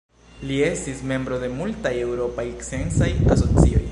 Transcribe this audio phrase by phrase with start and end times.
[0.51, 3.87] Li estis membro de multaj eŭropaj sciencaj asocioj.